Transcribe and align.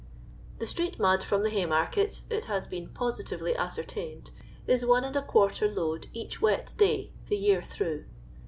The 0.57 0.65
street 0.65 0.97
mud 0.97 1.19
firom 1.19 1.43
the 1.43 1.51
Haymarket, 1.51 2.23
it 2.27 2.45
has 2.45 2.65
been 2.65 2.89
positively 2.89 3.55
ascertained, 3.55 4.31
is 4.65 4.83
1 4.83 5.03
^ 5.03 5.75
load 5.75 6.07
each 6.11 6.41
wet 6.41 6.73
day 6.75 7.11
the 7.27 7.37
year 7.37 7.61
through. 7.61 8.05